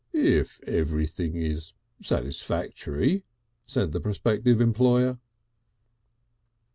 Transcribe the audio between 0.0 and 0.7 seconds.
"If